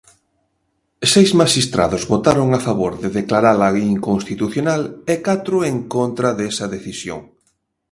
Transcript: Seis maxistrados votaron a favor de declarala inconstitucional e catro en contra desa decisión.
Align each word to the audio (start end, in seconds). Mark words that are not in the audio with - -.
Seis 1.11 1.29
maxistrados 1.41 2.03
votaron 2.13 2.47
a 2.53 2.59
favor 2.67 2.93
de 3.01 3.09
declarala 3.19 3.69
inconstitucional 3.93 4.81
e 5.13 5.15
catro 5.27 5.55
en 5.71 5.77
contra 5.95 6.29
desa 6.39 6.65
decisión. 6.75 7.19